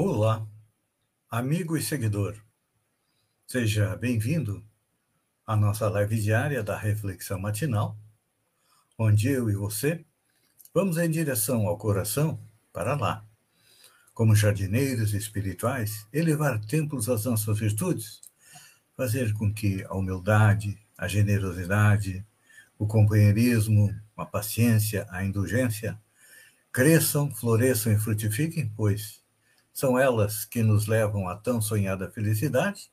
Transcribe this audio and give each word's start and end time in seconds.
Olá, 0.00 0.46
amigo 1.28 1.76
e 1.76 1.82
seguidor. 1.82 2.40
Seja 3.48 3.96
bem-vindo 3.96 4.64
à 5.44 5.56
nossa 5.56 5.88
live 5.88 6.22
diária 6.22 6.62
da 6.62 6.78
Reflexão 6.78 7.40
Matinal, 7.40 7.98
onde 8.96 9.28
eu 9.28 9.50
e 9.50 9.56
você 9.56 10.04
vamos 10.72 10.98
em 10.98 11.10
direção 11.10 11.66
ao 11.66 11.76
coração 11.76 12.38
para 12.72 12.94
lá, 12.94 13.26
como 14.14 14.36
jardineiros 14.36 15.14
espirituais, 15.14 16.06
elevar 16.12 16.64
templos 16.64 17.08
às 17.08 17.24
nossas 17.24 17.58
virtudes, 17.58 18.20
fazer 18.96 19.34
com 19.34 19.52
que 19.52 19.82
a 19.82 19.94
humildade, 19.96 20.78
a 20.96 21.08
generosidade, 21.08 22.24
o 22.78 22.86
companheirismo, 22.86 23.92
a 24.16 24.24
paciência, 24.24 25.08
a 25.10 25.24
indulgência 25.24 26.00
cresçam, 26.72 27.34
floresçam 27.34 27.92
e 27.92 27.98
frutifiquem, 27.98 28.72
pois 28.76 29.26
são 29.78 29.96
elas 29.96 30.44
que 30.44 30.60
nos 30.60 30.88
levam 30.88 31.28
à 31.28 31.36
tão 31.36 31.62
sonhada 31.62 32.10
felicidade, 32.10 32.90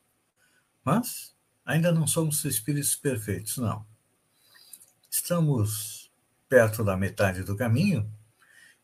mas 0.83 1.35
ainda 1.65 1.91
não 1.91 2.05
somos 2.05 2.45
espíritos 2.45 2.95
perfeitos, 2.95 3.57
não. 3.57 3.83
Estamos 5.09 6.11
perto 6.47 6.83
da 6.83 6.95
metade 6.95 7.41
do 7.41 7.57
caminho, 7.57 8.07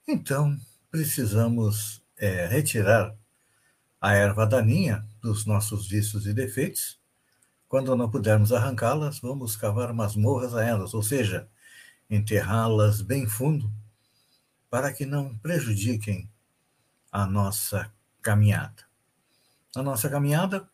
então 0.07 0.59
precisamos 0.89 2.03
é, 2.17 2.47
retirar 2.47 3.15
a 4.01 4.15
erva 4.15 4.47
daninha 4.47 5.07
dos 5.21 5.45
nossos 5.45 5.87
vícios 5.87 6.25
e 6.25 6.33
defeitos. 6.33 6.99
Quando 7.69 7.95
não 7.95 8.09
pudermos 8.09 8.51
arrancá-las, 8.51 9.19
vamos 9.19 9.55
cavar 9.55 9.93
masmorras 9.93 10.55
a 10.55 10.65
elas, 10.65 10.95
ou 10.95 11.03
seja, 11.03 11.47
enterrá-las 12.09 12.99
bem 12.99 13.27
fundo, 13.27 13.71
para 14.71 14.91
que 14.91 15.05
não 15.05 15.37
prejudiquem 15.37 16.27
a 17.11 17.25
nossa 17.25 17.93
caminhada. 18.21 18.87
A 19.75 19.83
nossa 19.83 20.09
caminhada, 20.09 20.69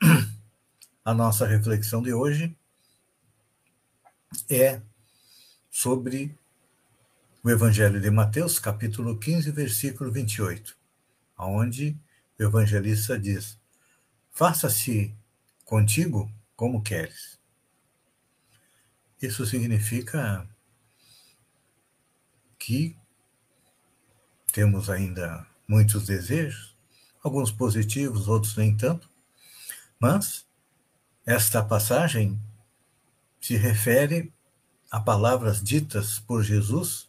a 1.04 1.14
nossa 1.14 1.46
reflexão 1.46 2.02
de 2.02 2.12
hoje 2.12 2.56
é 4.50 4.82
sobre 5.70 6.36
o 7.42 7.50
Evangelho 7.50 8.00
de 8.00 8.10
Mateus, 8.10 8.58
capítulo 8.58 9.18
15, 9.18 9.50
versículo 9.52 10.12
28, 10.12 10.76
onde 11.38 11.96
o 12.38 12.42
evangelista 12.42 13.18
diz: 13.18 13.58
Faça-se 14.32 15.14
contigo 15.64 16.30
como 16.54 16.82
queres. 16.82 17.38
Isso 19.20 19.46
significa 19.46 20.48
que 22.58 22.96
temos 24.52 24.90
ainda 24.90 25.46
muitos 25.68 26.06
desejos, 26.06 26.74
alguns 27.22 27.52
positivos, 27.52 28.26
outros 28.26 28.56
nem 28.56 28.74
tanto, 28.74 29.08
mas 30.00 30.46
esta 31.26 31.62
passagem 31.62 32.40
se 33.38 33.54
refere 33.56 34.32
a 34.90 34.98
palavras 34.98 35.62
ditas 35.62 36.18
por 36.18 36.42
Jesus 36.42 37.08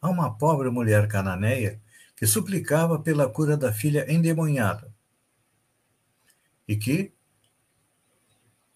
a 0.00 0.08
uma 0.08 0.32
pobre 0.32 0.70
mulher 0.70 1.08
cananeia 1.08 1.80
que 2.16 2.26
suplicava 2.26 2.98
pela 2.98 3.28
cura 3.28 3.56
da 3.56 3.72
filha 3.72 4.10
endemoniada 4.10 4.92
e 6.68 6.76
que, 6.76 7.12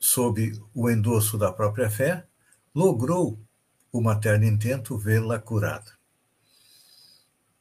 sob 0.00 0.60
o 0.74 0.90
endosso 0.90 1.38
da 1.38 1.52
própria 1.52 1.88
fé, 1.88 2.26
logrou 2.74 3.38
o 3.92 4.00
materno 4.00 4.44
intento 4.44 4.98
vê-la 4.98 5.38
curada. 5.38 5.92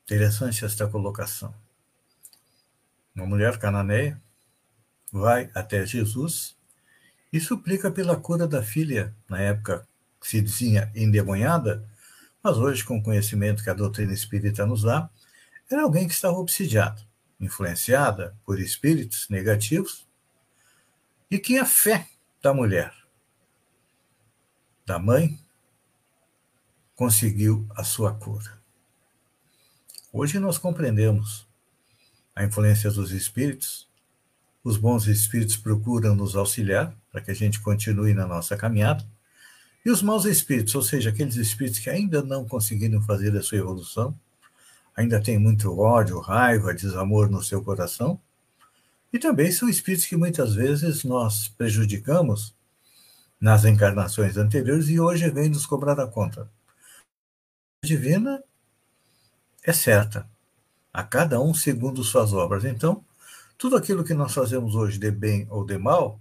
Interessante 0.05 0.65
esta 0.65 0.85
colocação. 0.87 1.55
Uma 3.15 3.25
mulher 3.25 3.57
cananeia 3.57 4.21
vai 5.11 5.49
até 5.55 5.85
Jesus 5.85 6.57
e 7.31 7.39
suplica 7.39 7.89
pela 7.89 8.17
cura 8.17 8.45
da 8.45 8.61
filha, 8.61 9.15
na 9.29 9.39
época 9.39 9.87
se 10.21 10.41
dizia 10.41 10.91
endemoniada, 10.93 11.87
mas 12.43 12.57
hoje, 12.57 12.83
com 12.83 12.97
o 12.97 13.03
conhecimento 13.03 13.63
que 13.63 13.69
a 13.69 13.73
doutrina 13.73 14.13
espírita 14.13 14.65
nos 14.65 14.83
dá, 14.83 15.09
era 15.71 15.83
alguém 15.83 16.07
que 16.07 16.13
estava 16.13 16.37
obsidiada, 16.37 17.01
influenciada 17.39 18.35
por 18.45 18.59
espíritos 18.59 19.27
negativos, 19.29 20.05
e 21.31 21.39
que 21.39 21.57
a 21.57 21.65
fé 21.65 22.09
da 22.41 22.53
mulher, 22.53 22.93
da 24.85 24.99
mãe, 24.99 25.39
conseguiu 26.93 27.65
a 27.71 27.83
sua 27.83 28.13
cura. 28.13 28.62
Hoje 30.15 30.37
nós 30.37 30.59
compreendemos 30.59 31.47
a 32.35 32.43
influência 32.43 32.91
dos 32.91 33.11
espíritos. 33.11 33.89
Os 34.63 34.77
bons 34.77 35.07
espíritos 35.07 35.57
procuram 35.57 36.15
nos 36.15 36.35
auxiliar 36.35 36.95
para 37.11 37.19
que 37.19 37.31
a 37.31 37.33
gente 37.33 37.59
continue 37.59 38.13
na 38.13 38.27
nossa 38.27 38.55
caminhada. 38.55 39.03
E 39.83 39.89
os 39.89 40.03
maus 40.03 40.25
espíritos, 40.25 40.75
ou 40.75 40.83
seja, 40.83 41.09
aqueles 41.09 41.35
espíritos 41.35 41.79
que 41.79 41.89
ainda 41.89 42.21
não 42.21 42.47
conseguiram 42.47 43.01
fazer 43.01 43.35
a 43.35 43.41
sua 43.41 43.57
evolução, 43.57 44.15
ainda 44.95 45.19
têm 45.19 45.39
muito 45.39 45.75
ódio, 45.79 46.19
raiva, 46.19 46.75
desamor 46.75 47.27
no 47.27 47.41
seu 47.41 47.63
coração. 47.63 48.21
E 49.11 49.17
também 49.17 49.51
são 49.51 49.67
espíritos 49.67 50.05
que 50.05 50.15
muitas 50.15 50.53
vezes 50.53 51.03
nós 51.03 51.47
prejudicamos 51.47 52.53
nas 53.41 53.65
encarnações 53.65 54.37
anteriores 54.37 54.89
e 54.89 54.99
hoje 54.99 55.27
vem 55.31 55.49
nos 55.49 55.65
cobrar 55.65 55.99
a 55.99 56.05
conta. 56.05 56.47
A 57.83 57.87
divina 57.87 58.43
é 59.63 59.71
certa, 59.71 60.29
a 60.91 61.03
cada 61.03 61.39
um 61.39 61.53
segundo 61.53 62.03
suas 62.03 62.33
obras. 62.33 62.65
Então, 62.65 63.03
tudo 63.57 63.77
aquilo 63.77 64.03
que 64.03 64.13
nós 64.13 64.33
fazemos 64.33 64.75
hoje 64.75 64.99
de 64.99 65.09
bem 65.09 65.47
ou 65.49 65.65
de 65.65 65.77
mal 65.77 66.19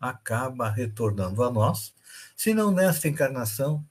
acaba 0.00 0.70
retornando 0.70 1.42
a 1.42 1.50
nós, 1.50 1.92
se 2.36 2.54
não 2.54 2.70
nesta 2.70 3.08
encarnação, 3.08 3.84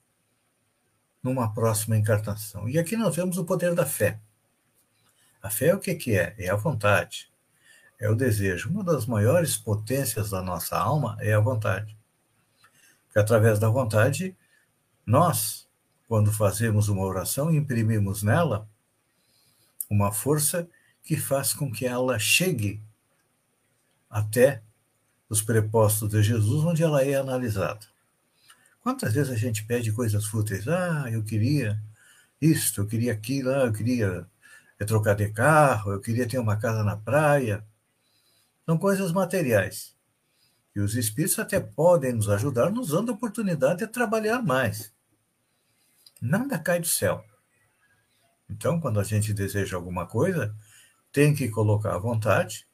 numa 1.21 1.53
próxima 1.53 1.97
encarnação. 1.97 2.69
E 2.69 2.79
aqui 2.79 2.95
nós 2.95 3.15
vemos 3.15 3.37
o 3.37 3.43
poder 3.43 3.75
da 3.75 3.85
fé. 3.85 4.19
A 5.41 5.49
fé 5.49 5.75
o 5.75 5.79
que, 5.79 5.93
que 5.95 6.17
é? 6.17 6.33
É 6.37 6.49
a 6.49 6.55
vontade, 6.55 7.29
é 7.99 8.09
o 8.09 8.15
desejo. 8.15 8.69
Uma 8.69 8.83
das 8.83 9.05
maiores 9.05 9.57
potências 9.57 10.29
da 10.29 10.41
nossa 10.41 10.77
alma 10.77 11.17
é 11.19 11.33
a 11.33 11.39
vontade. 11.39 11.97
Porque 13.05 13.19
através 13.19 13.59
da 13.59 13.67
vontade, 13.67 14.35
nós, 15.05 15.67
quando 16.07 16.31
fazemos 16.31 16.87
uma 16.87 17.03
oração, 17.03 17.53
imprimimos 17.53 18.23
nela 18.23 18.67
uma 19.89 20.11
força 20.11 20.67
que 21.03 21.15
faz 21.15 21.53
com 21.53 21.71
que 21.71 21.85
ela 21.85 22.19
chegue 22.19 22.81
até 24.09 24.61
os 25.29 25.41
prepostos 25.41 26.09
de 26.09 26.23
Jesus, 26.23 26.63
onde 26.63 26.83
ela 26.83 27.03
é 27.03 27.15
analisada. 27.15 27.85
Quantas 28.81 29.13
vezes 29.13 29.31
a 29.31 29.35
gente 29.35 29.65
pede 29.65 29.91
coisas 29.91 30.25
fúteis? 30.25 30.67
Ah, 30.67 31.05
eu 31.11 31.23
queria 31.23 31.81
isto, 32.41 32.81
eu 32.81 32.87
queria 32.87 33.11
aquilo, 33.11 33.49
ah, 33.49 33.65
eu 33.65 33.73
queria 33.73 34.27
eh, 34.79 34.85
trocar 34.85 35.15
de 35.15 35.29
carro, 35.29 35.91
eu 35.91 35.99
queria 35.99 36.27
ter 36.27 36.39
uma 36.39 36.57
casa 36.57 36.83
na 36.83 36.95
praia. 36.95 37.65
São 38.65 38.77
coisas 38.77 39.11
materiais. 39.11 39.95
E 40.75 40.79
os 40.79 40.95
espíritos 40.95 41.39
até 41.39 41.59
podem 41.59 42.13
nos 42.13 42.29
ajudar 42.29 42.69
nos 42.69 42.89
dando 42.89 43.11
a 43.11 43.15
oportunidade 43.15 43.79
de 43.79 43.87
trabalhar 43.87 44.41
mais. 44.41 44.93
Nada 46.21 46.57
cai 46.59 46.79
do 46.79 46.87
céu. 46.87 47.23
Então, 48.49 48.79
quando 48.79 48.99
a 48.99 49.03
gente 49.03 49.33
deseja 49.33 49.75
alguma 49.75 50.05
coisa, 50.05 50.55
tem 51.11 51.33
que 51.33 51.49
colocar 51.49 51.95
à 51.95 51.97
vontade 51.97 52.67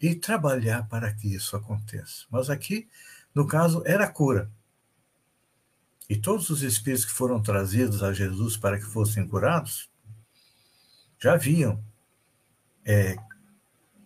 e 0.00 0.14
trabalhar 0.14 0.88
para 0.88 1.12
que 1.12 1.34
isso 1.34 1.56
aconteça. 1.56 2.26
Mas 2.30 2.50
aqui, 2.50 2.88
no 3.34 3.46
caso, 3.46 3.82
era 3.86 4.04
a 4.04 4.10
cura. 4.10 4.50
E 6.08 6.16
todos 6.16 6.50
os 6.50 6.62
espíritos 6.62 7.04
que 7.04 7.12
foram 7.12 7.42
trazidos 7.42 8.02
a 8.02 8.12
Jesus 8.12 8.56
para 8.56 8.78
que 8.78 8.84
fossem 8.84 9.26
curados, 9.26 9.90
já 11.18 11.34
haviam 11.34 11.82
é, 12.84 13.16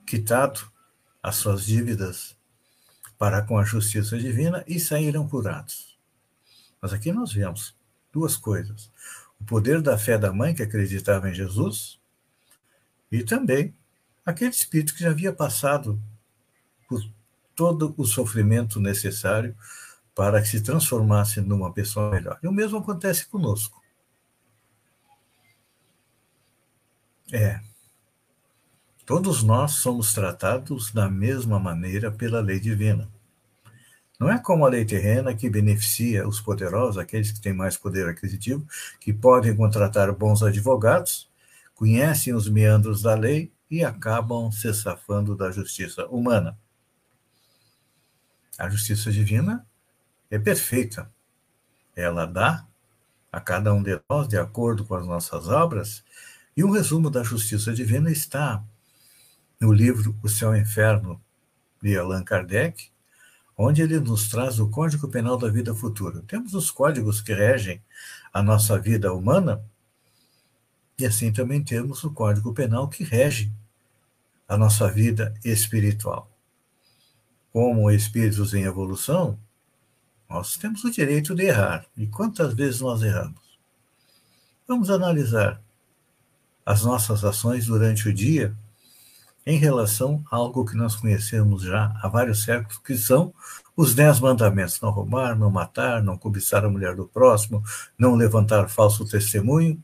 quitado 0.06 0.60
as 1.22 1.36
suas 1.36 1.64
dívidas 1.64 2.36
para 3.18 3.42
com 3.42 3.58
a 3.58 3.64
justiça 3.64 4.18
divina 4.18 4.64
e 4.66 4.80
saíram 4.80 5.28
curados. 5.28 5.98
Mas 6.80 6.92
aqui 6.92 7.12
nós 7.12 7.32
vemos 7.32 7.76
duas 8.10 8.36
coisas 8.36 8.90
o 9.40 9.44
poder 9.44 9.80
da 9.80 9.96
fé 9.96 10.18
da 10.18 10.32
mãe 10.32 10.54
que 10.54 10.62
acreditava 10.62 11.30
em 11.30 11.34
Jesus 11.34 11.98
E 13.10 13.24
também 13.24 13.74
aquele 14.24 14.50
espírito 14.50 14.94
que 14.94 15.02
já 15.02 15.10
havia 15.10 15.32
passado 15.32 16.00
por 16.88 17.00
todo 17.54 17.94
o 17.96 18.04
sofrimento 18.04 18.80
necessário 18.80 19.56
para 20.14 20.40
que 20.40 20.48
se 20.48 20.60
transformasse 20.60 21.40
numa 21.40 21.72
pessoa 21.72 22.10
melhor. 22.10 22.38
E 22.42 22.48
o 22.48 22.52
mesmo 22.52 22.78
acontece 22.78 23.26
conosco. 23.26 23.80
É. 27.32 27.60
Todos 29.06 29.42
nós 29.42 29.72
somos 29.72 30.12
tratados 30.12 30.92
da 30.92 31.08
mesma 31.08 31.58
maneira 31.58 32.10
pela 32.10 32.40
lei 32.40 32.60
divina. 32.60 33.08
Não 34.20 34.30
é 34.30 34.38
como 34.38 34.66
a 34.66 34.68
lei 34.68 34.84
terrena 34.84 35.34
que 35.34 35.48
beneficia 35.48 36.28
os 36.28 36.42
poderosos, 36.42 36.98
aqueles 36.98 37.32
que 37.32 37.40
têm 37.40 37.54
mais 37.54 37.78
poder 37.78 38.06
aquisitivo, 38.06 38.66
que 39.00 39.14
podem 39.14 39.56
contratar 39.56 40.12
bons 40.12 40.42
advogados, 40.42 41.30
conhecem 41.74 42.34
os 42.34 42.46
meandros 42.46 43.00
da 43.00 43.14
lei 43.14 43.50
e 43.70 43.82
acabam 43.82 44.52
se 44.52 44.74
safando 44.74 45.34
da 45.34 45.50
justiça 45.50 46.06
humana. 46.08 46.58
A 48.58 48.68
justiça 48.68 49.10
divina 49.10 49.66
é 50.30 50.38
perfeita. 50.38 51.10
Ela 51.96 52.26
dá 52.26 52.66
a 53.32 53.40
cada 53.40 53.72
um 53.72 53.82
de 53.82 53.98
nós, 54.06 54.28
de 54.28 54.36
acordo 54.36 54.84
com 54.84 54.96
as 54.96 55.06
nossas 55.06 55.48
obras, 55.48 56.04
e 56.54 56.62
um 56.62 56.70
resumo 56.70 57.08
da 57.08 57.22
justiça 57.22 57.72
divina 57.72 58.10
está 58.10 58.62
no 59.58 59.72
livro 59.72 60.14
O 60.22 60.28
Céu 60.28 60.54
e 60.54 60.58
o 60.58 60.60
Inferno, 60.60 61.18
de 61.80 61.96
Allan 61.96 62.22
Kardec, 62.22 62.90
onde 63.62 63.82
ele 63.82 64.00
nos 64.00 64.30
traz 64.30 64.58
o 64.58 64.70
Código 64.70 65.06
Penal 65.06 65.36
da 65.36 65.50
Vida 65.50 65.74
Futura. 65.74 66.22
Temos 66.26 66.54
os 66.54 66.70
códigos 66.70 67.20
que 67.20 67.34
regem 67.34 67.82
a 68.32 68.42
nossa 68.42 68.78
vida 68.78 69.12
humana, 69.12 69.62
e 70.98 71.04
assim 71.04 71.30
também 71.30 71.62
temos 71.62 72.02
o 72.02 72.10
Código 72.10 72.54
Penal 72.54 72.88
que 72.88 73.04
rege 73.04 73.52
a 74.48 74.56
nossa 74.56 74.90
vida 74.90 75.34
espiritual. 75.44 76.30
Como 77.52 77.90
espíritos 77.90 78.54
em 78.54 78.62
evolução, 78.62 79.38
nós 80.26 80.56
temos 80.56 80.82
o 80.82 80.90
direito 80.90 81.34
de 81.34 81.42
errar. 81.42 81.84
E 81.94 82.06
quantas 82.06 82.54
vezes 82.54 82.80
nós 82.80 83.02
erramos? 83.02 83.58
Vamos 84.66 84.88
analisar 84.88 85.60
as 86.64 86.82
nossas 86.82 87.22
ações 87.24 87.66
durante 87.66 88.08
o 88.08 88.14
dia 88.14 88.56
em 89.46 89.56
relação 89.58 90.22
a 90.30 90.36
algo 90.36 90.64
que 90.64 90.76
nós 90.76 90.96
conhecemos 90.96 91.62
já 91.62 91.92
há 92.02 92.08
vários 92.08 92.42
séculos, 92.42 92.78
que 92.78 92.96
são 92.96 93.32
os 93.76 93.94
dez 93.94 94.20
mandamentos: 94.20 94.80
não 94.80 94.90
roubar, 94.90 95.36
não 95.36 95.50
matar, 95.50 96.02
não 96.02 96.18
cobiçar 96.18 96.64
a 96.64 96.70
mulher 96.70 96.94
do 96.94 97.06
próximo, 97.06 97.62
não 97.98 98.14
levantar 98.14 98.68
falso 98.68 99.04
testemunho. 99.06 99.82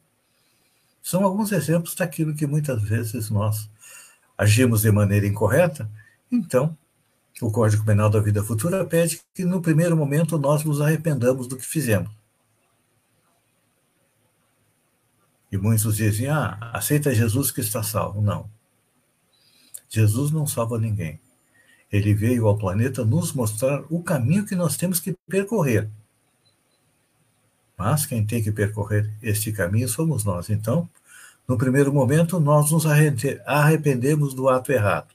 São 1.03 1.25
alguns 1.25 1.53
exemplos 1.53 1.95
daquilo 1.95 2.35
que 2.35 2.47
muitas 2.47 2.83
vezes 2.83 3.31
nós 3.31 3.71
agimos 4.37 4.83
de 4.83 4.91
maneira 4.91 5.27
incorreta. 5.27 5.89
Então, 6.31 6.77
o 7.41 7.51
Código 7.51 7.85
Penal 7.85 8.11
da 8.11 8.21
Vida 8.21 8.43
Futura 8.43 8.85
pede 8.85 9.21
que, 9.35 9.45
no 9.45 9.63
primeiro 9.63 9.97
momento, 9.97 10.39
nós 10.39 10.65
nos 10.65 10.81
arrependamos 10.81 11.47
do 11.47 11.57
que 11.57 11.65
fizemos. 11.65 12.11
E 15.51 15.57
muitos 15.57 15.97
dizem: 15.97 16.29
ah, 16.29 16.71
aceita 16.73 17.15
Jesus 17.15 17.51
que 17.51 17.61
está 17.61 17.83
salvo. 17.83 18.21
Não. 18.21 18.51
Jesus 19.89 20.31
não 20.31 20.47
salva 20.47 20.79
ninguém. 20.79 21.21
Ele 21.91 22.15
veio 22.15 22.47
ao 22.47 22.59
planeta 22.59 23.05
nos 23.05 23.33
mostrar 23.33 23.85
o 23.91 24.03
caminho 24.03 24.45
que 24.45 24.57
nós 24.57 24.77
temos 24.77 24.99
que 24.99 25.17
percorrer. 25.29 25.89
Mas 27.77 28.07
quem 28.07 28.25
tem 28.25 28.43
que 28.43 28.51
percorrer 28.51 29.13
este 29.23 29.53
caminho 29.53 29.89
somos 29.89 30.25
nós. 30.25 30.51
Então, 30.51 30.89
no 31.47 31.57
primeiro 31.57 31.93
momento, 31.93 32.41
nós 32.41 32.73
nos 32.73 32.85
arrependemos 32.87 34.35
do 34.35 34.49
ato 34.49 34.73
errado. 34.73 35.15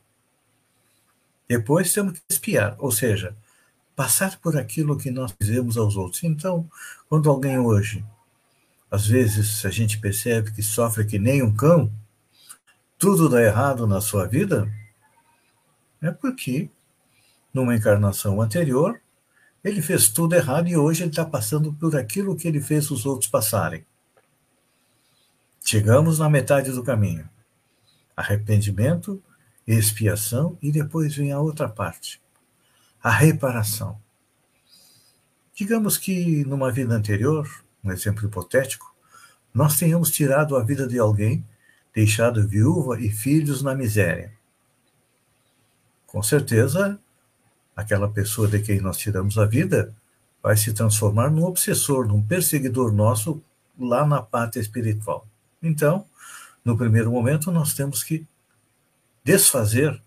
Depois 1.47 1.91
temos 1.91 2.13
que 2.13 2.21
espiar, 2.29 2.75
ou 2.79 2.91
seja, 2.91 3.35
passar 3.95 4.39
por 4.39 4.57
aquilo 4.57 4.97
que 4.97 5.11
nós 5.11 5.33
fizemos 5.37 5.77
aos 5.77 5.97
outros. 5.97 6.23
Então, 6.23 6.69
quando 7.09 7.29
alguém 7.29 7.59
hoje, 7.59 8.05
às 8.89 9.05
vezes 9.07 9.65
a 9.65 9.69
gente 9.69 9.99
percebe 9.99 10.51
que 10.51 10.63
sofre 10.63 11.05
que 11.05 11.19
nem 11.19 11.43
um 11.43 11.53
cão, 11.53 11.91
tudo 13.01 13.27
dá 13.27 13.41
errado 13.41 13.87
na 13.87 13.99
sua 13.99 14.27
vida, 14.27 14.71
é 15.99 16.11
porque, 16.11 16.69
numa 17.51 17.75
encarnação 17.75 18.39
anterior, 18.39 19.01
ele 19.63 19.81
fez 19.81 20.09
tudo 20.09 20.35
errado 20.35 20.67
e 20.67 20.77
hoje 20.77 21.01
ele 21.01 21.09
está 21.09 21.25
passando 21.25 21.73
por 21.73 21.95
aquilo 21.95 22.37
que 22.37 22.47
ele 22.47 22.61
fez 22.61 22.91
os 22.91 23.03
outros 23.03 23.27
passarem. 23.27 23.83
Chegamos 25.65 26.19
na 26.19 26.29
metade 26.29 26.69
do 26.69 26.83
caminho. 26.83 27.27
Arrependimento, 28.15 29.19
expiação 29.65 30.55
e 30.61 30.71
depois 30.71 31.15
vem 31.15 31.31
a 31.31 31.39
outra 31.39 31.67
parte, 31.67 32.21
a 33.01 33.09
reparação. 33.09 33.99
Digamos 35.55 35.97
que 35.97 36.45
numa 36.45 36.71
vida 36.71 36.93
anterior, 36.93 37.49
um 37.83 37.91
exemplo 37.91 38.27
hipotético, 38.27 38.93
nós 39.51 39.75
tenhamos 39.75 40.11
tirado 40.11 40.55
a 40.55 40.63
vida 40.63 40.87
de 40.87 40.99
alguém 40.99 41.43
deixado 41.93 42.47
viúva 42.47 42.99
e 42.99 43.09
filhos 43.09 43.61
na 43.61 43.75
miséria. 43.75 44.33
Com 46.07 46.21
certeza, 46.21 46.99
aquela 47.75 48.09
pessoa 48.09 48.47
de 48.47 48.59
quem 48.59 48.81
nós 48.81 48.97
tiramos 48.97 49.37
a 49.37 49.45
vida 49.45 49.93
vai 50.41 50.57
se 50.57 50.73
transformar 50.73 51.29
num 51.29 51.43
obsessor, 51.43 52.07
num 52.07 52.21
perseguidor 52.21 52.91
nosso 52.91 53.41
lá 53.79 54.05
na 54.05 54.21
parte 54.21 54.59
espiritual. 54.59 55.27
Então, 55.61 56.05
no 56.63 56.77
primeiro 56.77 57.11
momento, 57.11 57.51
nós 57.51 57.73
temos 57.73 58.03
que 58.03 58.25
desfazer 59.23 60.01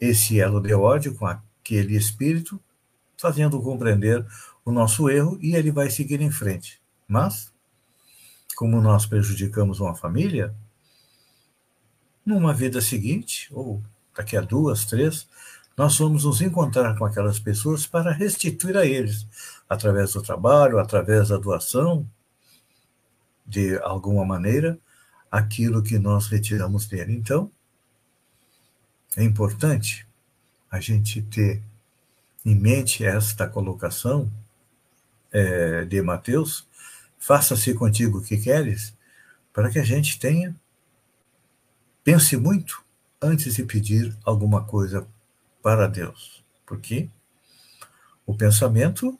esse 0.00 0.40
elo 0.40 0.60
de 0.60 0.72
ódio 0.74 1.14
com 1.14 1.26
aquele 1.26 1.96
espírito, 1.96 2.60
fazendo 3.16 3.60
compreender 3.60 4.24
o 4.64 4.72
nosso 4.72 5.10
erro 5.10 5.38
e 5.40 5.54
ele 5.54 5.70
vai 5.70 5.90
seguir 5.90 6.20
em 6.20 6.30
frente. 6.30 6.80
Mas, 7.06 7.52
como 8.56 8.80
nós 8.80 9.06
prejudicamos 9.06 9.80
uma 9.80 9.94
família, 9.94 10.54
numa 12.24 12.52
vida 12.52 12.80
seguinte, 12.80 13.48
ou 13.52 13.82
daqui 14.16 14.36
a 14.36 14.40
duas, 14.40 14.84
três, 14.84 15.26
nós 15.76 15.96
vamos 15.98 16.24
nos 16.24 16.40
encontrar 16.40 16.96
com 16.98 17.04
aquelas 17.04 17.38
pessoas 17.38 17.86
para 17.86 18.12
restituir 18.12 18.76
a 18.76 18.84
eles, 18.84 19.26
através 19.68 20.12
do 20.12 20.22
trabalho, 20.22 20.78
através 20.78 21.28
da 21.28 21.38
doação, 21.38 22.06
de 23.46 23.78
alguma 23.78 24.24
maneira, 24.24 24.78
aquilo 25.30 25.82
que 25.82 25.98
nós 25.98 26.26
retiramos 26.26 26.86
dele. 26.86 27.14
Então, 27.14 27.50
é 29.16 29.24
importante 29.24 30.06
a 30.70 30.80
gente 30.80 31.22
ter 31.22 31.62
em 32.44 32.54
mente 32.54 33.04
esta 33.04 33.48
colocação 33.48 34.30
é, 35.32 35.84
de 35.84 36.00
Mateus: 36.02 36.66
faça-se 37.18 37.74
contigo 37.74 38.18
o 38.18 38.22
que 38.22 38.36
queres, 38.36 38.94
para 39.52 39.70
que 39.70 39.78
a 39.78 39.84
gente 39.84 40.18
tenha 40.18 40.54
Pense 42.02 42.36
muito 42.36 42.82
antes 43.20 43.56
de 43.56 43.64
pedir 43.64 44.16
alguma 44.24 44.64
coisa 44.64 45.06
para 45.62 45.86
Deus, 45.86 46.42
porque 46.64 47.10
o 48.24 48.34
pensamento 48.34 49.18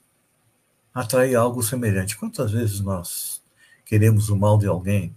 atrai 0.94 1.34
algo 1.34 1.62
semelhante. 1.62 2.16
Quantas 2.16 2.52
vezes 2.52 2.80
nós 2.80 3.42
queremos 3.84 4.30
o 4.30 4.36
mal 4.36 4.56
de 4.56 4.66
alguém, 4.66 5.16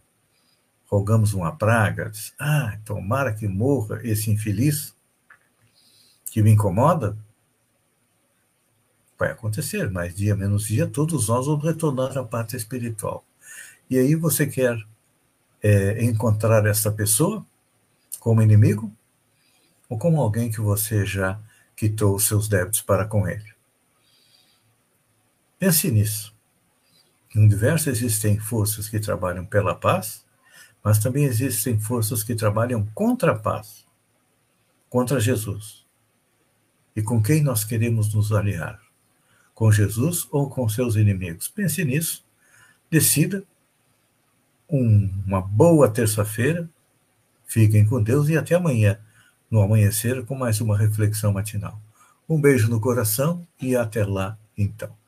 rogamos 0.88 1.34
uma 1.34 1.56
praga, 1.56 2.10
diz, 2.10 2.34
ah, 2.38 2.78
tomara 2.84 3.34
que 3.34 3.48
morra 3.48 4.02
esse 4.04 4.30
infeliz 4.30 4.94
que 6.26 6.42
me 6.42 6.52
incomoda? 6.52 7.18
Vai 9.18 9.32
acontecer, 9.32 9.90
mais 9.90 10.14
dia 10.14 10.36
menos 10.36 10.66
dia, 10.66 10.86
todos 10.86 11.30
nós 11.30 11.46
vamos 11.46 11.64
retornar 11.64 12.18
à 12.18 12.24
parte 12.26 12.58
espiritual. 12.58 13.24
E 13.90 13.98
aí 13.98 14.16
você 14.16 14.46
quer 14.46 14.78
é, 15.62 16.04
encontrar 16.04 16.66
essa 16.66 16.92
pessoa 16.92 17.46
como 18.24 18.42
inimigo 18.42 18.90
ou 19.90 19.98
como 19.98 20.22
alguém 20.22 20.50
que 20.50 20.62
você 20.62 21.06
já 21.06 21.38
quitou 21.76 22.16
os 22.16 22.26
seus 22.26 22.48
débitos 22.48 22.82
para 22.82 23.06
com 23.06 23.28
ele. 23.28 23.54
Pense 25.60 25.92
nisso. 25.92 26.34
No 27.36 27.42
universo 27.42 27.90
existem 27.90 28.40
forças 28.40 28.88
que 28.88 28.98
trabalham 28.98 29.46
pela 29.46 29.76
paz, 29.76 30.26
mas 30.82 31.00
também 31.00 31.26
existem 31.26 31.78
forças 31.78 32.24
que 32.24 32.34
trabalham 32.34 32.86
contra 32.94 33.34
a 33.34 33.38
paz, 33.38 33.86
contra 34.90 35.20
Jesus. 35.20 35.86
E 36.96 37.02
com 37.02 37.22
quem 37.22 37.44
nós 37.44 37.66
queremos 37.66 38.14
nos 38.14 38.32
aliar? 38.32 38.82
Com 39.54 39.70
Jesus 39.70 40.30
ou 40.32 40.50
com 40.50 40.70
seus 40.70 40.96
inimigos? 40.96 41.50
Pense 41.50 41.84
nisso, 41.84 42.26
decida. 42.90 43.44
Um, 44.70 45.12
uma 45.28 45.42
boa 45.42 45.90
terça-feira 45.90 46.70
Fiquem 47.46 47.86
com 47.86 48.02
Deus 48.02 48.30
e 48.30 48.38
até 48.38 48.56
amanhã, 48.56 49.00
no 49.50 49.62
amanhecer, 49.62 50.26
com 50.26 50.36
mais 50.36 50.60
uma 50.62 50.78
reflexão 50.78 51.34
matinal. 51.34 51.80
Um 52.28 52.40
beijo 52.40 52.70
no 52.70 52.80
coração 52.80 53.46
e 53.62 53.76
até 53.76 54.06
lá, 54.06 54.38
então. 54.58 55.03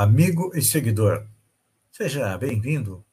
Amigo 0.00 0.50
e 0.54 0.62
seguidor. 0.62 1.26
Seja 1.92 2.38
bem-vindo 2.38 3.04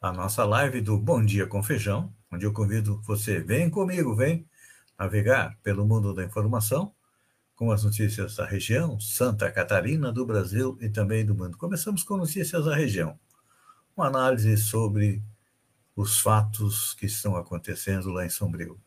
à 0.00 0.12
nossa 0.12 0.44
live 0.44 0.80
do 0.80 0.96
Bom 0.96 1.24
Dia 1.24 1.44
com 1.44 1.60
Feijão, 1.60 2.14
onde 2.30 2.46
eu 2.46 2.52
convido 2.52 3.02
você, 3.02 3.40
vem 3.40 3.68
comigo, 3.68 4.14
vem 4.14 4.48
navegar 4.96 5.58
pelo 5.60 5.84
mundo 5.84 6.14
da 6.14 6.22
informação 6.22 6.94
com 7.56 7.72
as 7.72 7.82
notícias 7.82 8.36
da 8.36 8.46
região, 8.46 9.00
Santa 9.00 9.50
Catarina, 9.50 10.12
do 10.12 10.24
Brasil 10.24 10.78
e 10.80 10.88
também 10.88 11.26
do 11.26 11.34
mundo. 11.34 11.58
Começamos 11.58 12.04
com 12.04 12.16
notícias 12.16 12.64
da 12.64 12.76
região. 12.76 13.18
Uma 13.96 14.06
análise 14.06 14.56
sobre 14.56 15.20
os 15.96 16.20
fatos 16.20 16.94
que 16.94 17.06
estão 17.06 17.34
acontecendo 17.34 18.08
lá 18.12 18.24
em 18.24 18.30
Sombrio. 18.30 18.80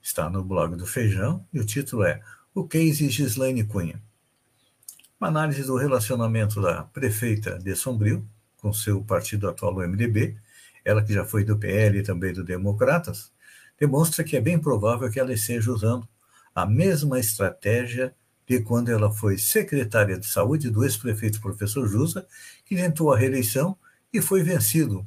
Está 0.00 0.30
no 0.30 0.42
blog 0.42 0.76
do 0.76 0.86
Feijão 0.86 1.46
e 1.52 1.60
o 1.60 1.66
título 1.66 2.04
é 2.04 2.22
O 2.54 2.66
Case 2.66 3.06
Gislaine 3.10 3.64
Cunha. 3.64 4.02
Uma 5.20 5.26
análise 5.26 5.64
do 5.64 5.76
relacionamento 5.76 6.62
da 6.62 6.84
prefeita 6.84 7.58
de 7.58 7.74
Sombrio 7.74 8.24
com 8.56 8.72
seu 8.72 9.02
partido 9.02 9.48
atual, 9.48 9.74
o 9.74 9.80
MDB, 9.80 10.36
ela 10.84 11.02
que 11.02 11.12
já 11.12 11.24
foi 11.24 11.42
do 11.42 11.58
PL 11.58 11.98
e 11.98 12.02
também 12.04 12.32
do 12.32 12.44
Democratas, 12.44 13.32
demonstra 13.76 14.22
que 14.22 14.36
é 14.36 14.40
bem 14.40 14.60
provável 14.60 15.10
que 15.10 15.18
ela 15.18 15.32
esteja 15.32 15.72
usando 15.72 16.08
a 16.54 16.64
mesma 16.64 17.18
estratégia 17.18 18.14
de 18.46 18.60
quando 18.60 18.90
ela 18.90 19.10
foi 19.10 19.36
secretária 19.38 20.16
de 20.16 20.26
saúde 20.26 20.70
do 20.70 20.84
ex-prefeito 20.84 21.40
professor 21.40 21.88
Jusa, 21.88 22.24
que 22.64 22.76
tentou 22.76 23.12
a 23.12 23.18
reeleição 23.18 23.76
e 24.12 24.22
foi 24.22 24.44
vencido 24.44 25.04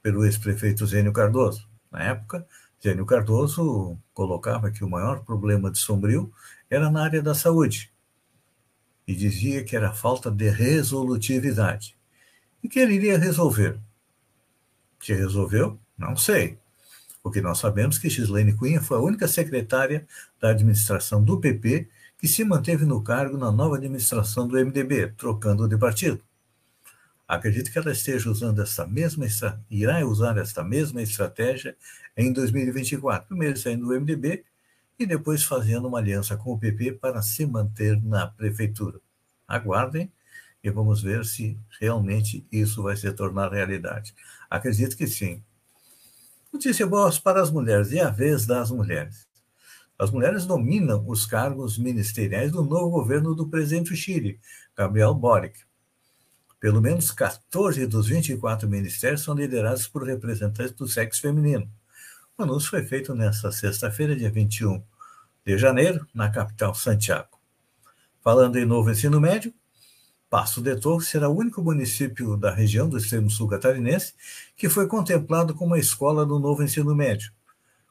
pelo 0.00 0.24
ex-prefeito 0.24 0.86
Zênio 0.86 1.12
Cardoso. 1.12 1.68
Na 1.90 2.00
época, 2.00 2.46
Zênio 2.80 3.04
Cardoso 3.04 3.98
colocava 4.14 4.70
que 4.70 4.84
o 4.84 4.88
maior 4.88 5.24
problema 5.24 5.68
de 5.68 5.78
Sombrio 5.78 6.32
era 6.70 6.88
na 6.88 7.02
área 7.02 7.20
da 7.20 7.34
saúde 7.34 7.91
e 9.06 9.14
dizia 9.14 9.64
que 9.64 9.76
era 9.76 9.92
falta 9.92 10.30
de 10.30 10.48
resolutividade 10.48 11.96
e 12.62 12.68
que 12.68 12.78
ele 12.78 12.94
iria 12.94 13.18
resolver. 13.18 13.78
Que 15.00 15.12
resolveu? 15.12 15.78
Não 15.98 16.16
sei. 16.16 16.58
Porque 17.22 17.40
nós 17.40 17.58
sabemos 17.58 17.98
que 17.98 18.08
Gislaine 18.08 18.54
Cunha 18.54 18.80
foi 18.80 18.96
a 18.96 19.00
única 19.00 19.26
secretária 19.28 20.06
da 20.40 20.50
administração 20.50 21.22
do 21.22 21.40
PP 21.40 21.88
que 22.18 22.28
se 22.28 22.44
manteve 22.44 22.84
no 22.84 23.02
cargo 23.02 23.36
na 23.36 23.50
nova 23.50 23.76
administração 23.76 24.46
do 24.46 24.56
MDB, 24.56 25.12
trocando 25.16 25.68
de 25.68 25.76
partido. 25.76 26.22
Acredito 27.26 27.72
que 27.72 27.78
ela 27.78 27.90
esteja 27.90 28.30
usando 28.30 28.62
essa 28.62 28.86
mesma 28.86 29.26
irá 29.70 30.04
usar 30.06 30.36
esta 30.36 30.62
mesma 30.62 31.02
estratégia 31.02 31.76
em 32.16 32.32
2024, 32.32 33.28
primeiro 33.28 33.58
saindo 33.58 33.86
do 33.86 34.00
MDB 34.00 34.44
e 35.02 35.06
depois 35.06 35.42
fazendo 35.42 35.88
uma 35.88 35.98
aliança 35.98 36.36
com 36.36 36.52
o 36.52 36.58
PP 36.58 36.92
para 36.92 37.20
se 37.22 37.44
manter 37.44 38.00
na 38.02 38.26
prefeitura. 38.26 39.00
Aguardem 39.46 40.10
e 40.62 40.70
vamos 40.70 41.02
ver 41.02 41.24
se 41.24 41.58
realmente 41.80 42.46
isso 42.50 42.82
vai 42.84 42.96
se 42.96 43.10
tornar 43.12 43.50
realidade. 43.52 44.14
Acredito 44.48 44.96
que 44.96 45.06
sim. 45.06 45.42
Notícia 46.52 46.86
boa 46.86 47.10
para 47.20 47.42
as 47.42 47.50
mulheres, 47.50 47.90
e 47.92 47.98
a 47.98 48.10
vez 48.10 48.46
das 48.46 48.70
mulheres. 48.70 49.26
As 49.98 50.10
mulheres 50.10 50.46
dominam 50.46 51.04
os 51.08 51.26
cargos 51.26 51.78
ministeriais 51.78 52.52
do 52.52 52.62
novo 52.62 52.90
governo 52.90 53.34
do 53.34 53.48
presidente 53.48 53.90
do 53.90 53.96
Chile, 53.96 54.38
Gabriel 54.76 55.14
Boric. 55.14 55.58
Pelo 56.60 56.80
menos 56.80 57.10
14 57.10 57.86
dos 57.86 58.06
24 58.06 58.68
ministérios 58.68 59.22
são 59.22 59.34
liderados 59.34 59.88
por 59.88 60.04
representantes 60.04 60.72
do 60.72 60.86
sexo 60.86 61.20
feminino. 61.20 61.68
O 62.38 62.44
anúncio 62.44 62.70
foi 62.70 62.84
feito 62.84 63.14
nesta 63.14 63.50
sexta-feira, 63.50 64.14
dia 64.14 64.30
21 64.30 64.82
de 65.44 65.58
janeiro, 65.58 66.06
na 66.14 66.30
capital 66.30 66.74
Santiago. 66.74 67.38
Falando 68.20 68.56
em 68.56 68.64
novo 68.64 68.90
ensino 68.90 69.20
médio, 69.20 69.52
Passo 70.32 70.62
de 70.62 70.74
Torres 70.76 71.08
será 71.08 71.28
o 71.28 71.36
único 71.36 71.60
município 71.60 72.38
da 72.38 72.50
região 72.50 72.88
do 72.88 72.96
extremo 72.96 73.28
sul 73.28 73.46
catarinense 73.48 74.14
que 74.56 74.66
foi 74.66 74.86
contemplado 74.86 75.54
como 75.54 75.72
uma 75.72 75.78
escola 75.78 76.24
do 76.24 76.38
novo 76.38 76.62
ensino 76.62 76.94
médio. 76.94 77.30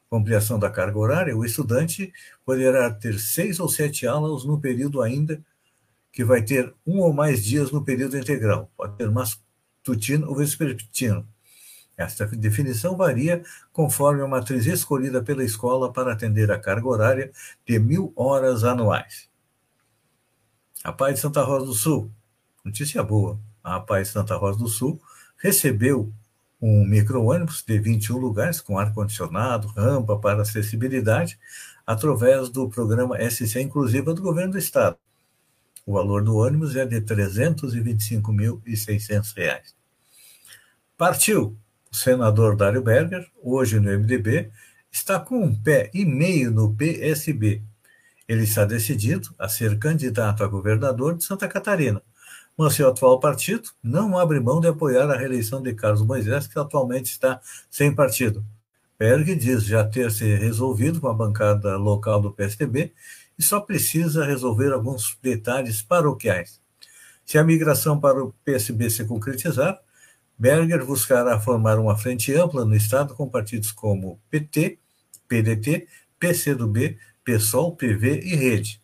Com 0.10 0.18
ampliação 0.18 0.58
da 0.58 0.68
carga 0.68 0.98
horária, 0.98 1.38
o 1.38 1.46
estudante 1.46 2.12
poderá 2.44 2.90
ter 2.90 3.20
seis 3.20 3.60
ou 3.60 3.70
sete 3.70 4.08
aulas 4.08 4.44
no 4.44 4.60
período 4.60 5.04
ainda, 5.04 5.40
que 6.12 6.24
vai 6.24 6.42
ter 6.42 6.74
um 6.86 7.00
ou 7.00 7.14
mais 7.14 7.46
dias 7.46 7.72
no 7.72 7.84
período 7.84 8.18
integral. 8.18 8.72
Pode 8.76 8.98
ter 8.98 9.12
matutino 9.12 10.28
ou 10.28 10.36
vespertino. 10.36 11.28
Esta 11.98 12.26
definição 12.26 12.96
varia 12.96 13.44
conforme 13.72 14.22
a 14.22 14.28
matriz 14.28 14.66
escolhida 14.66 15.22
pela 15.22 15.44
escola 15.44 15.92
para 15.92 16.14
atender 16.14 16.52
a 16.52 16.60
carga 16.60 16.88
horária 16.88 17.32
de 17.68 17.80
mil 17.80 18.14
horas 18.16 18.64
anuais. 18.64 19.30
A 20.84 20.92
Paz 20.92 21.16
de 21.16 21.22
Santa 21.22 21.44
Rosa 21.44 21.66
do 21.66 21.74
Sul 21.74 22.12
Notícia 22.64 23.04
boa: 23.04 23.40
a 23.64 23.80
Paz 23.80 24.10
Santa 24.10 24.36
Rosa 24.36 24.60
do 24.60 24.68
Sul 24.68 25.02
recebeu 25.38 26.14
um 26.62 26.86
micro-ônibus 26.86 27.64
de 27.64 27.80
21 27.80 28.18
lugares 28.18 28.62
com 28.62 28.78
ar-condicionado, 28.78 29.70
rampa 29.70 30.20
para 30.20 30.44
acessibilidade, 30.44 31.40
através 31.88 32.50
do 32.50 32.70
programa 32.70 33.18
SC 33.20 33.60
Inclusiva 33.60 34.14
do 34.14 34.22
Governo 34.22 34.52
do 34.52 34.60
Estado. 34.60 34.96
O 35.88 35.94
valor 35.94 36.24
do 36.24 36.36
ônibus 36.36 36.76
é 36.76 36.86
de 36.86 36.98
R$ 36.98 37.02
325.600. 37.02 39.74
Partiu! 40.96 41.58
O 41.92 41.96
senador 41.96 42.56
Dário 42.56 42.82
Berger, 42.82 43.30
hoje 43.44 43.80
no 43.80 43.92
MDB, 43.92 44.52
está 44.92 45.20
com 45.20 45.44
um 45.44 45.56
pé 45.56 45.92
e 45.94 46.06
meio 46.06 46.50
no 46.52 46.74
PSB. 46.76 47.62
Ele 48.28 48.44
está 48.44 48.66
decidido 48.66 49.30
a 49.38 49.50
ser 49.50 49.78
candidato 49.78 50.44
a 50.44 50.48
governador 50.48 51.18
de 51.18 51.24
Santa 51.24 51.48
Catarina 51.48 52.02
mas 52.58 52.76
seu 52.76 52.90
atual 52.90 53.20
partido 53.20 53.70
não 53.82 54.18
abre 54.18 54.40
mão 54.40 54.60
de 54.60 54.68
apoiar 54.68 55.10
a 55.10 55.18
reeleição 55.18 55.62
de 55.62 55.74
Carlos 55.74 56.06
Moisés, 56.06 56.48
que 56.48 56.60
atualmente 56.60 57.12
está 57.12 57.42
sem 57.70 57.94
partido. 57.94 58.46
Berg 59.00 59.36
diz 59.36 59.64
já 59.64 59.84
ter 59.84 60.12
se 60.12 60.36
resolvido 60.36 61.02
com 61.02 61.08
a 61.08 61.14
bancada 61.14 61.76
local 61.78 62.22
do 62.22 62.32
PSDB 62.32 62.94
e 63.38 63.44
só 63.44 63.60
precisa 63.60 64.24
resolver 64.24 64.72
alguns 64.72 65.18
detalhes 65.24 65.82
paroquiais. 65.82 66.62
Se 67.26 67.38
a 67.38 67.44
migração 67.44 68.00
para 68.00 68.24
o 68.24 68.34
PSB 68.46 68.90
se 68.90 69.06
concretizar, 69.06 69.80
Berger 70.42 70.84
buscará 70.84 71.40
formar 71.40 71.78
uma 71.78 71.96
frente 71.96 72.34
ampla 72.34 72.66
no 72.66 72.76
Estado 72.76 73.14
com 73.14 73.30
partidos 73.30 73.72
como 73.72 74.20
PT, 74.28 74.80
PDT, 75.28 75.88
PCdoB, 76.18 76.98
PSOL, 77.24 77.76
PV 77.76 78.22
e 78.24 78.36
Rede 78.36 78.82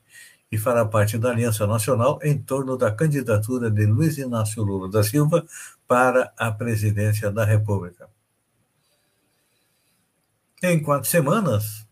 e 0.51 0.57
fará 0.59 0.85
parte 0.85 1.17
da 1.17 1.31
Aliança 1.31 1.65
Nacional 1.65 2.19
em 2.21 2.37
torno 2.37 2.77
da 2.77 2.91
candidatura 2.91 3.71
de 3.71 3.87
Luiz 3.87 4.19
Inácio 4.19 4.61
Lula 4.61 4.87
da 4.87 5.03
Silva 5.03 5.47
para 5.87 6.31
a 6.37 6.51
presidência 6.51 7.31
da 7.31 7.43
República. 7.43 8.07
Em 10.61 10.79
quatro 10.79 11.09
semanas, 11.09 11.86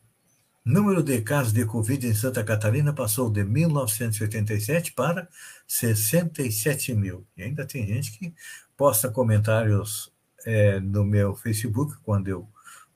número 0.65 1.03
de 1.03 1.21
casos 1.21 1.53
de 1.53 1.65
Covid 1.65 2.07
em 2.07 2.13
Santa 2.13 2.43
Catarina 2.43 2.91
passou 2.91 3.29
de 3.29 3.41
1.987 3.41 4.93
para 4.93 5.29
67 5.67 6.93
mil. 6.95 7.25
E 7.37 7.43
ainda 7.43 7.65
tem 7.65 7.85
gente 7.85 8.11
que 8.17 8.33
posta 8.75 9.09
comentários 9.09 10.11
é, 10.45 10.79
no 10.79 11.05
meu 11.05 11.35
Facebook 11.35 11.95
quando 12.03 12.27
eu 12.27 12.47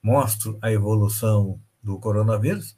mostro 0.01 0.57
a 0.61 0.71
evolução 0.71 1.61
do 1.83 1.99
coronavírus 1.99 2.75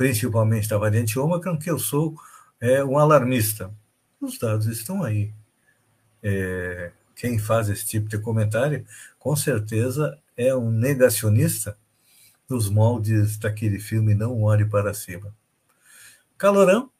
principalmente 0.00 0.66
da 0.66 0.78
variante 0.78 1.18
Ômicron, 1.18 1.58
que 1.58 1.70
eu 1.70 1.78
sou 1.78 2.14
é, 2.58 2.82
um 2.82 2.98
alarmista. 2.98 3.70
Os 4.18 4.38
dados 4.38 4.64
estão 4.64 5.02
aí. 5.02 5.30
É, 6.22 6.90
quem 7.14 7.38
faz 7.38 7.68
esse 7.68 7.84
tipo 7.84 8.08
de 8.08 8.16
comentário, 8.16 8.86
com 9.18 9.36
certeza 9.36 10.18
é 10.34 10.56
um 10.56 10.70
negacionista 10.70 11.76
nos 12.50 12.68
moldes 12.68 13.38
daquele 13.38 13.78
filme 13.78 14.12
Não 14.12 14.42
Olhe 14.42 14.66
para 14.66 14.92
Cima. 14.92 15.32
Calorão 16.36 16.90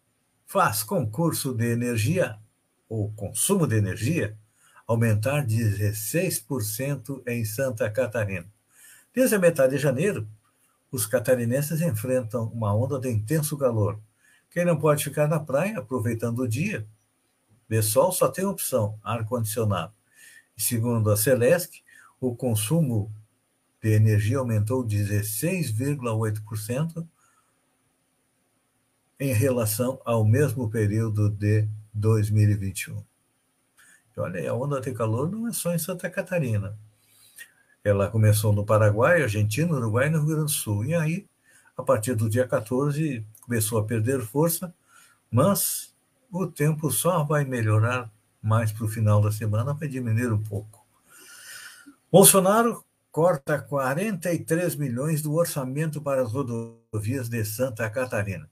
faz 0.47 0.85
concurso 0.85 1.53
de 1.53 1.67
energia, 1.73 2.39
ou 2.89 3.13
consumo 3.13 3.67
de 3.67 3.77
energia, 3.77 4.39
aumentar 4.87 5.45
16% 5.45 7.23
em 7.27 7.45
Santa 7.45 7.91
Catarina. 7.91 8.47
Desde 9.13 9.35
a 9.35 9.39
metade 9.41 9.75
de 9.75 9.83
janeiro, 9.83 10.29
os 10.91 11.05
catarinenses 11.05 11.81
enfrentam 11.81 12.45
uma 12.47 12.75
onda 12.75 12.99
de 12.99 13.09
intenso 13.09 13.59
calor. 13.59 14.01
Quem 14.51 14.65
não 14.65 14.79
pode 14.79 15.03
ficar 15.03 15.29
na 15.29 15.41
praia 15.41 15.79
aproveitando 15.79 16.41
o 16.41 16.49
dia, 16.49 16.87
de 17.69 17.83
sol 17.83 18.13
só 18.13 18.29
tem 18.29 18.45
opção, 18.45 18.99
ar-condicionado. 19.03 19.93
Segundo 20.57 21.11
a 21.11 21.17
Celesc, 21.17 21.83
o 22.21 22.35
consumo 22.35 23.13
de 23.83 23.91
energia 23.91 24.39
aumentou 24.39 24.83
16,8% 24.85 27.05
em 29.19 29.33
relação 29.33 30.01
ao 30.05 30.25
mesmo 30.25 30.71
período 30.71 31.29
de 31.29 31.67
2021. 31.93 33.03
E 34.17 34.21
olha, 34.21 34.51
a 34.51 34.55
onda 34.55 34.81
de 34.81 34.93
calor 34.93 35.31
não 35.31 35.49
é 35.49 35.53
só 35.53 35.75
em 35.75 35.79
Santa 35.79 36.09
Catarina. 36.09 36.79
Ela 37.83 38.11
começou 38.11 38.53
no 38.53 38.65
Paraguai, 38.65 39.23
Argentina, 39.23 39.73
Uruguai 39.73 40.09
e 40.09 40.11
no 40.11 40.19
Rio 40.19 40.29
Grande 40.29 40.45
do 40.45 40.51
Sul. 40.51 40.85
E 40.85 40.95
aí, 40.95 41.27
a 41.77 41.83
partir 41.83 42.15
do 42.15 42.29
dia 42.29 42.47
14, 42.47 43.25
começou 43.41 43.79
a 43.79 43.85
perder 43.85 44.21
força, 44.21 44.75
mas 45.31 45.95
o 46.31 46.47
tempo 46.47 46.91
só 46.91 47.25
vai 47.25 47.45
melhorar 47.45 48.11
mais 48.43 48.73
para 48.73 48.85
o 48.85 48.89
final 48.89 49.21
da 49.21 49.33
semana, 49.33 49.75
vai 49.75 49.89
diminuir 49.89 50.33
um 50.33 50.43
pouco. 50.43 50.85
Bolsonaro 52.11 52.85
corta 53.11 53.61
43 53.61 54.77
milhões 54.77 55.21
do 55.21 55.35
orçamento 55.35 56.01
para 56.01 56.23
as 56.23 56.33
rodovias 56.33 57.29
de 57.29 57.45
Santa 57.45 57.89
Catarina. 57.91 58.49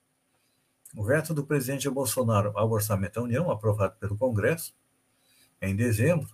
O 0.97 1.05
veto 1.05 1.33
do 1.33 1.45
presidente 1.45 1.89
Bolsonaro 1.89 2.53
ao 2.57 2.71
orçamento 2.71 3.15
da 3.15 3.23
União, 3.23 3.51
aprovado 3.51 3.95
pelo 4.01 4.17
Congresso 4.17 4.75
em 5.63 5.77
dezembro, 5.77 6.29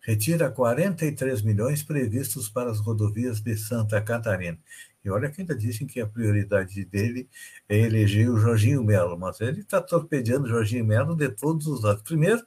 retira 0.00 0.50
43 0.50 1.42
milhões 1.42 1.82
previstos 1.82 2.48
para 2.48 2.70
as 2.70 2.80
rodovias 2.80 3.40
de 3.40 3.56
Santa 3.56 4.00
Catarina. 4.00 4.58
E 5.04 5.10
olha 5.10 5.30
que 5.30 5.40
ainda 5.40 5.54
dizem 5.54 5.86
que 5.86 6.00
a 6.00 6.06
prioridade 6.06 6.84
dele 6.84 7.28
é 7.68 7.78
eleger 7.78 8.30
o 8.30 8.36
Jorginho 8.36 8.82
Melo, 8.82 9.16
mas 9.18 9.40
ele 9.40 9.60
está 9.60 9.80
torpedeando 9.80 10.46
o 10.46 10.48
Jorginho 10.48 10.84
Melo 10.84 11.14
de 11.14 11.28
todos 11.28 11.66
os 11.66 11.82
lados. 11.82 12.02
Primeiro, 12.02 12.44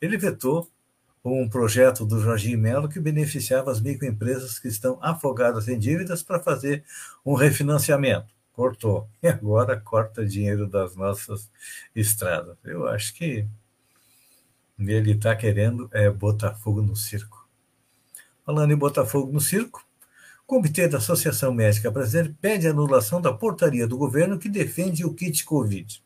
ele 0.00 0.16
vetou 0.16 0.70
um 1.24 1.48
projeto 1.48 2.04
do 2.04 2.20
Jorginho 2.20 2.58
Melo 2.58 2.88
que 2.88 3.00
beneficiava 3.00 3.70
as 3.70 3.80
microempresas 3.80 4.58
que 4.58 4.68
estão 4.68 4.98
afogadas 5.00 5.68
em 5.68 5.78
dívidas 5.78 6.22
para 6.22 6.38
fazer 6.38 6.84
um 7.24 7.34
refinanciamento. 7.34 8.28
Cortou. 8.52 9.08
E 9.22 9.28
agora 9.28 9.80
corta 9.80 10.24
dinheiro 10.24 10.68
das 10.68 10.94
nossas 10.94 11.50
estradas. 11.96 12.58
Eu 12.62 12.86
acho 12.86 13.14
que 13.14 13.46
ele 14.78 15.12
está 15.12 15.34
querendo 15.34 15.88
é, 15.92 16.10
botar 16.10 16.54
fogo 16.54 16.82
no 16.82 16.94
circo. 16.94 17.48
Falando 18.44 18.72
em 18.72 18.76
botar 18.76 19.06
fogo 19.06 19.32
no 19.32 19.40
circo, 19.40 19.82
o 20.42 20.46
Comitê 20.46 20.86
da 20.86 20.98
Associação 20.98 21.54
Médica 21.54 21.90
Brasileira 21.90 22.36
pede 22.38 22.68
anulação 22.68 23.18
da 23.18 23.32
portaria 23.32 23.86
do 23.86 23.96
governo 23.96 24.38
que 24.38 24.48
defende 24.48 25.06
o 25.06 25.14
kit 25.14 25.42
Covid. 25.44 26.02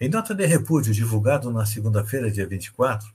Em 0.00 0.08
nota 0.08 0.32
de 0.32 0.46
repúdio 0.46 0.94
divulgado 0.94 1.50
na 1.50 1.66
segunda-feira, 1.66 2.30
dia 2.30 2.46
24, 2.46 3.12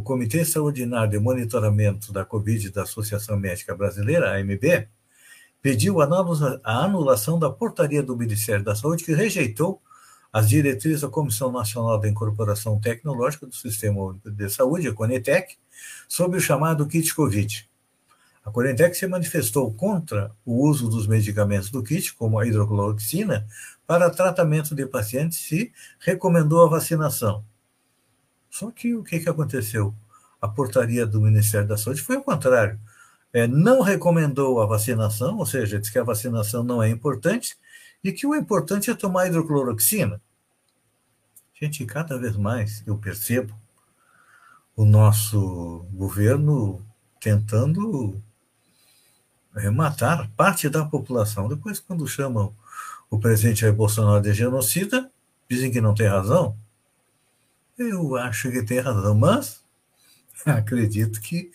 o 0.00 0.02
Comitê 0.02 0.40
Extraordinário 0.40 1.10
de 1.10 1.18
Monitoramento 1.18 2.10
da 2.10 2.24
Covid 2.24 2.70
da 2.70 2.84
Associação 2.84 3.36
Médica 3.36 3.74
Brasileira, 3.74 4.34
AMB, 4.34 4.88
pediu 5.60 6.00
a 6.00 6.06
anulação 6.64 7.38
da 7.38 7.50
portaria 7.50 8.02
do 8.02 8.16
Ministério 8.16 8.64
da 8.64 8.74
Saúde 8.74 9.04
que 9.04 9.12
rejeitou 9.12 9.78
as 10.32 10.48
diretrizes 10.48 11.02
da 11.02 11.08
Comissão 11.08 11.52
Nacional 11.52 12.00
da 12.00 12.08
Incorporação 12.08 12.80
Tecnológica 12.80 13.46
do 13.46 13.54
Sistema 13.54 14.18
de 14.24 14.48
Saúde, 14.48 14.88
a 14.88 14.94
Conitec, 14.94 15.58
sobre 16.08 16.38
o 16.38 16.40
chamado 16.40 16.86
kit 16.86 17.14
Covid. 17.14 17.68
A 18.42 18.50
Conitec 18.50 18.96
se 18.96 19.06
manifestou 19.06 19.70
contra 19.70 20.32
o 20.46 20.66
uso 20.66 20.88
dos 20.88 21.06
medicamentos 21.06 21.68
do 21.68 21.82
kit, 21.82 22.14
como 22.14 22.38
a 22.38 22.46
hidrocloroxina, 22.46 23.46
para 23.86 24.08
tratamento 24.08 24.74
de 24.74 24.86
pacientes 24.86 25.52
e 25.52 25.70
recomendou 25.98 26.64
a 26.64 26.70
vacinação. 26.70 27.44
Só 28.50 28.70
que 28.70 28.94
o 28.94 29.04
que, 29.04 29.20
que 29.20 29.28
aconteceu? 29.28 29.94
A 30.40 30.48
portaria 30.48 31.06
do 31.06 31.20
Ministério 31.20 31.68
da 31.68 31.76
Saúde 31.76 32.02
foi 32.02 32.16
o 32.16 32.22
contrário. 32.22 32.78
É, 33.32 33.46
não 33.46 33.80
recomendou 33.80 34.60
a 34.60 34.66
vacinação, 34.66 35.38
ou 35.38 35.46
seja, 35.46 35.78
diz 35.78 35.88
que 35.88 35.98
a 35.98 36.04
vacinação 36.04 36.64
não 36.64 36.82
é 36.82 36.88
importante 36.88 37.56
e 38.02 38.10
que 38.12 38.26
o 38.26 38.34
importante 38.34 38.90
é 38.90 38.94
tomar 38.94 39.28
hidrocloroxina. 39.28 40.20
Gente, 41.60 41.84
cada 41.84 42.18
vez 42.18 42.36
mais 42.36 42.82
eu 42.86 42.96
percebo 42.96 43.54
o 44.74 44.84
nosso 44.84 45.84
governo 45.92 46.84
tentando 47.20 48.20
é, 49.56 49.68
matar 49.68 50.28
parte 50.36 50.68
da 50.68 50.84
população. 50.84 51.48
Depois, 51.48 51.78
quando 51.78 52.06
chamam 52.06 52.54
o 53.10 53.18
presidente 53.18 53.70
Bolsonaro 53.70 54.22
de 54.22 54.32
genocida, 54.32 55.10
dizem 55.48 55.70
que 55.70 55.80
não 55.80 55.94
tem 55.94 56.08
razão. 56.08 56.56
Eu 57.82 58.14
acho 58.14 58.50
que 58.50 58.62
tem 58.62 58.78
razão, 58.78 59.14
mas 59.14 59.64
acredito 60.44 61.18
que 61.18 61.50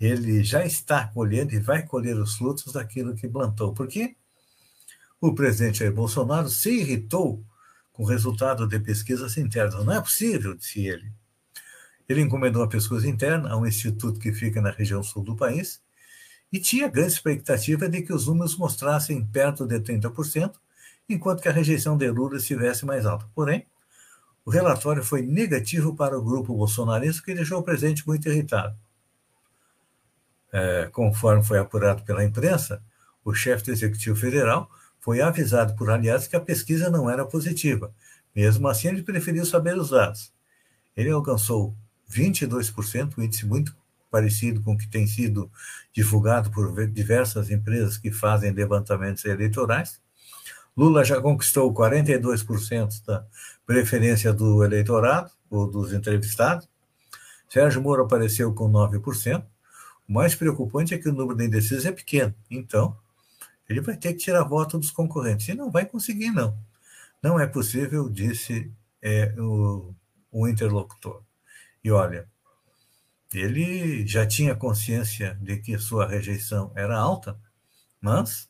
ele 0.00 0.42
já 0.42 0.66
está 0.66 1.06
colhendo 1.06 1.54
e 1.54 1.60
vai 1.60 1.86
colher 1.86 2.16
os 2.18 2.36
frutos 2.36 2.72
daquilo 2.72 3.14
que 3.14 3.28
plantou. 3.28 3.72
Porque 3.72 4.16
o 5.20 5.32
presidente 5.32 5.78
Jair 5.78 5.94
Bolsonaro 5.94 6.48
se 6.48 6.80
irritou 6.80 7.44
com 7.92 8.02
o 8.02 8.06
resultado 8.06 8.66
de 8.66 8.80
pesquisas 8.80 9.36
internas. 9.36 9.84
Não 9.84 9.92
é 9.92 10.00
possível, 10.00 10.56
disse 10.56 10.84
ele. 10.84 11.12
Ele 12.08 12.22
encomendou 12.22 12.62
uma 12.62 12.68
pesquisa 12.68 13.06
interna 13.06 13.48
a 13.48 13.56
um 13.56 13.64
instituto 13.64 14.18
que 14.18 14.32
fica 14.32 14.60
na 14.60 14.72
região 14.72 15.00
sul 15.00 15.22
do 15.22 15.36
país 15.36 15.80
e 16.52 16.58
tinha 16.58 16.88
grande 16.88 17.12
expectativa 17.12 17.88
de 17.88 18.02
que 18.02 18.12
os 18.12 18.26
números 18.26 18.56
mostrassem 18.56 19.24
perto 19.24 19.64
de 19.64 19.78
30%, 19.78 20.54
enquanto 21.08 21.40
que 21.40 21.48
a 21.48 21.52
rejeição 21.52 21.96
de 21.96 22.10
Lula 22.10 22.38
estivesse 22.38 22.84
mais 22.84 23.06
alta. 23.06 23.30
Porém, 23.32 23.64
o 24.48 24.50
relatório 24.50 25.04
foi 25.04 25.20
negativo 25.20 25.94
para 25.94 26.18
o 26.18 26.24
grupo 26.24 26.56
bolsonarista, 26.56 27.22
que 27.22 27.34
deixou 27.34 27.58
o 27.58 27.62
presidente 27.62 28.06
muito 28.06 28.30
irritado. 28.30 28.74
É, 30.50 30.88
conforme 30.90 31.44
foi 31.44 31.58
apurado 31.58 32.02
pela 32.02 32.24
imprensa, 32.24 32.82
o 33.22 33.34
chefe 33.34 33.66
do 33.66 33.72
Executivo 33.72 34.18
Federal 34.18 34.66
foi 35.00 35.20
avisado 35.20 35.76
por 35.76 35.90
aliados 35.90 36.26
que 36.26 36.34
a 36.34 36.40
pesquisa 36.40 36.88
não 36.88 37.10
era 37.10 37.26
positiva. 37.26 37.92
Mesmo 38.34 38.66
assim, 38.68 38.88
ele 38.88 39.02
preferiu 39.02 39.44
saber 39.44 39.76
os 39.76 39.90
dados. 39.90 40.32
Ele 40.96 41.10
alcançou 41.10 41.76
22%, 42.10 43.18
um 43.18 43.22
índice 43.22 43.44
muito 43.44 43.76
parecido 44.10 44.62
com 44.62 44.72
o 44.72 44.78
que 44.78 44.88
tem 44.88 45.06
sido 45.06 45.52
divulgado 45.92 46.50
por 46.50 46.86
diversas 46.86 47.50
empresas 47.50 47.98
que 47.98 48.10
fazem 48.10 48.50
levantamentos 48.52 49.26
eleitorais. 49.26 50.00
Lula 50.78 51.04
já 51.04 51.20
conquistou 51.20 51.74
42% 51.74 53.04
da 53.04 53.26
preferência 53.66 54.32
do 54.32 54.62
eleitorado, 54.62 55.28
ou 55.50 55.68
dos 55.68 55.92
entrevistados. 55.92 56.68
Sérgio 57.48 57.82
Moro 57.82 58.04
apareceu 58.04 58.54
com 58.54 58.70
9%. 58.70 59.44
O 60.08 60.12
mais 60.12 60.36
preocupante 60.36 60.94
é 60.94 60.98
que 60.98 61.08
o 61.08 61.12
número 61.12 61.36
de 61.36 61.46
indecisos 61.46 61.84
é 61.84 61.90
pequeno. 61.90 62.32
Então, 62.48 62.96
ele 63.68 63.80
vai 63.80 63.96
ter 63.96 64.12
que 64.12 64.20
tirar 64.20 64.44
voto 64.44 64.78
dos 64.78 64.92
concorrentes. 64.92 65.48
E 65.48 65.54
não 65.54 65.68
vai 65.68 65.84
conseguir, 65.84 66.30
não. 66.30 66.56
Não 67.20 67.40
é 67.40 67.46
possível, 67.48 68.08
disse 68.08 68.70
é, 69.02 69.34
o, 69.36 69.92
o 70.30 70.46
interlocutor. 70.46 71.24
E 71.82 71.90
olha, 71.90 72.28
ele 73.34 74.06
já 74.06 74.24
tinha 74.24 74.54
consciência 74.54 75.36
de 75.42 75.56
que 75.56 75.76
sua 75.76 76.06
rejeição 76.06 76.70
era 76.76 76.96
alta, 76.96 77.36
mas 78.00 78.48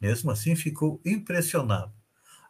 mesmo 0.00 0.30
assim, 0.30 0.54
ficou 0.54 1.00
impressionado. 1.04 1.92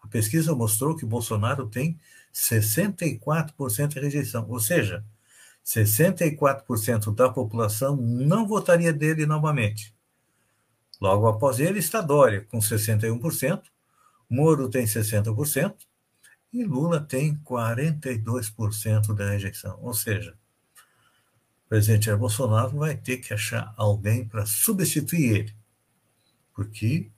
A 0.03 0.07
pesquisa 0.07 0.55
mostrou 0.55 0.97
que 0.97 1.05
Bolsonaro 1.05 1.67
tem 1.67 1.99
64% 2.33 3.89
de 3.89 4.01
rejeição, 4.01 4.47
ou 4.49 4.61
seja, 4.61 5.05
64% 5.65 7.15
da 7.15 7.29
população 7.29 7.97
não 7.97 8.47
votaria 8.47 8.93
dele 8.93 9.27
novamente. 9.27 9.95
Logo 11.01 11.27
após 11.27 11.61
ele 11.61 11.79
está 11.79 12.01
Dória, 12.01 12.47
com 12.51 12.59
61%, 12.59 13.63
Moro 14.31 14.69
tem 14.69 14.85
60% 14.85 15.75
e 16.53 16.65
Lula 16.65 17.01
tem 17.01 17.37
42% 17.45 19.15
da 19.15 19.31
rejeição. 19.31 19.79
Ou 19.83 19.95
seja, 19.95 20.37
o 21.67 21.69
presidente 21.69 22.07
Jair 22.07 22.19
Bolsonaro 22.19 22.79
vai 22.79 22.97
ter 22.97 23.19
que 23.19 23.33
achar 23.33 23.73
alguém 23.77 24.27
para 24.27 24.47
substituir 24.47 25.37
ele, 25.37 25.57
porque 26.55 27.11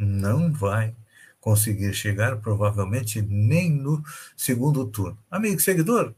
não 0.00 0.52
vai 0.52 0.94
conseguir 1.40 1.94
chegar, 1.94 2.36
provavelmente, 2.38 3.22
nem 3.22 3.70
no 3.70 4.02
segundo 4.36 4.86
turno. 4.86 5.18
Amigo 5.30 5.60
seguidor, 5.60 6.14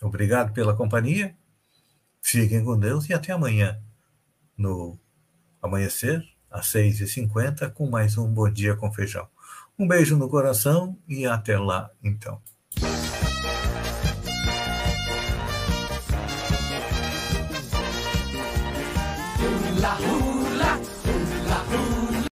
obrigado 0.00 0.52
pela 0.52 0.76
companhia. 0.76 1.34
Fiquem 2.22 2.64
com 2.64 2.78
Deus 2.78 3.08
e 3.08 3.14
até 3.14 3.32
amanhã, 3.32 3.80
no 4.56 4.98
amanhecer, 5.62 6.22
às 6.50 6.66
6h50, 6.66 7.70
com 7.72 7.88
mais 7.88 8.18
um 8.18 8.32
Bom 8.32 8.50
Dia 8.50 8.76
com 8.76 8.92
Feijão. 8.92 9.28
Um 9.78 9.88
beijo 9.88 10.16
no 10.16 10.28
coração 10.28 10.98
e 11.08 11.26
até 11.26 11.58
lá, 11.58 11.90
então. 12.02 12.40